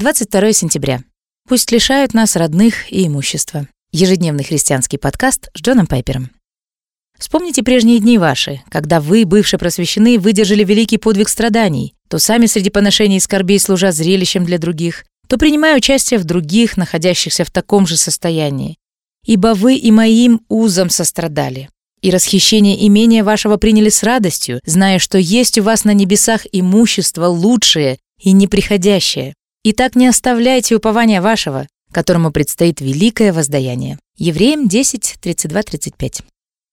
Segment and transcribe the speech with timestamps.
[0.00, 1.04] 22 сентября.
[1.46, 3.68] Пусть лишают нас родных и имущества.
[3.92, 6.30] Ежедневный христианский подкаст с Джоном Пайпером.
[7.18, 12.70] Вспомните прежние дни ваши, когда вы, бывшие просвещены, выдержали великий подвиг страданий, то сами среди
[12.70, 17.86] поношений и скорбей служа зрелищем для других, то принимая участие в других, находящихся в таком
[17.86, 18.78] же состоянии.
[19.26, 21.68] Ибо вы и моим узом сострадали.
[22.00, 27.26] И расхищение имения вашего приняли с радостью, зная, что есть у вас на небесах имущество
[27.26, 29.34] лучшее и неприходящее.
[29.62, 33.98] И так не оставляйте упования вашего, которому предстоит великое воздаяние.
[34.16, 36.22] Евреям 10, 32, 35.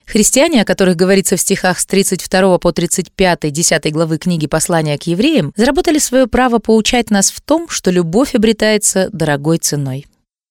[0.06, 5.04] Христиане, о которых говорится в стихах с 32 по 35 10 главы книги «Послания к
[5.04, 10.06] евреям», заработали свое право поучать нас в том, что любовь обретается дорогой ценой.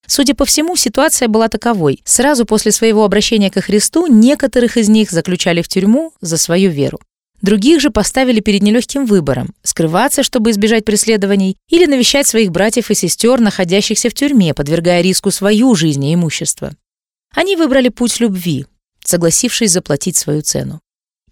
[0.07, 2.03] Судя по всему, ситуация была таковой.
[2.05, 7.01] Сразу после своего обращения ко Христу некоторых из них заключали в тюрьму за свою веру.
[7.47, 12.95] Других же поставили перед нелегким выбором– скрываться, чтобы избежать преследований, или навещать своих братьев и
[12.97, 16.75] сестер, находящихся в тюрьме, подвергая риску свою жизнь и имущество.
[17.33, 18.67] Они выбрали путь любви,
[19.05, 20.81] согласившись заплатить свою цену.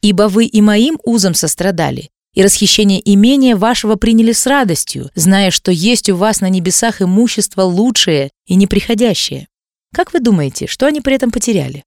[0.03, 5.73] «Ибо вы и моим узом сострадали, и расхищение имения вашего приняли с радостью, зная, что
[5.73, 9.49] есть у вас на небесах имущество лучшее и неприходящее».
[9.93, 11.83] Как вы думаете, что они при этом потеряли?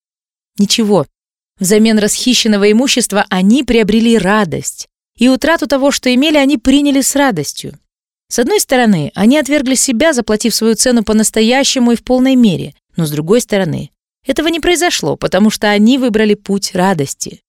[0.60, 1.06] Ничего.
[1.60, 7.78] Взамен расхищенного имущества они приобрели радость, и утрату того, что имели, они приняли с радостью.
[8.30, 13.06] С одной стороны, они отвергли себя, заплатив свою цену по-настоящему и в полной мере, но
[13.06, 13.92] с другой стороны,
[14.26, 17.42] этого не произошло, потому что они выбрали путь радости.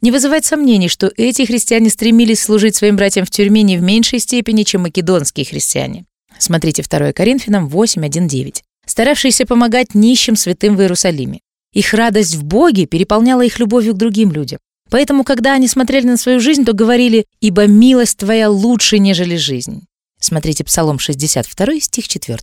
[0.00, 4.18] Не вызывает сомнений, что эти христиане стремились служить своим братьям в тюрьме не в меньшей
[4.18, 6.04] степени, чем македонские христиане.
[6.38, 8.62] Смотрите 2 Коринфянам 8, 1, 9.
[8.84, 11.40] Старавшиеся помогать нищим святым в Иерусалиме.
[11.74, 14.58] Их радость в Боге переполняла их любовью к другим людям.
[14.90, 19.82] Поэтому, когда они смотрели на свою жизнь, то говорили «Ибо милость твоя лучше, нежели жизнь».
[20.20, 22.38] Смотрите Псалом 62, стих 4.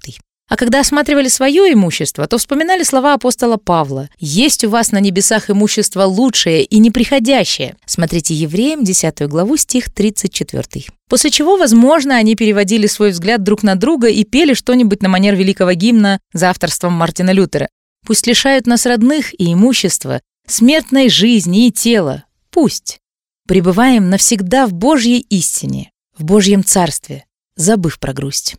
[0.50, 5.50] А когда осматривали свое имущество, то вспоминали слова апостола Павла «Есть у вас на небесах
[5.50, 7.78] имущество лучшее и неприходящее».
[7.86, 10.88] Смотрите Евреям, 10 главу, стих 34.
[11.08, 15.36] После чего, возможно, они переводили свой взгляд друг на друга и пели что-нибудь на манер
[15.36, 17.70] великого гимна за авторством Мартина Лютера.
[18.06, 22.26] «Пусть лишают нас родных и имущества, смертной жизни и тела.
[22.50, 23.00] Пусть.
[23.48, 27.26] Пребываем навсегда в Божьей истине, в Божьем Царстве,
[27.56, 28.56] забыв про грусть».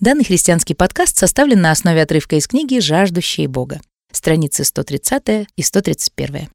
[0.00, 3.80] Данный христианский подкаст составлен на основе отрывка из книги «Жаждущие Бога»,
[4.10, 6.48] страницы 130 и 131.